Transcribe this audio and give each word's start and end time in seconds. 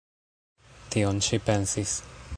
Tion 0.95 1.21
ŝi 1.27 1.41
pensis! 1.51 1.97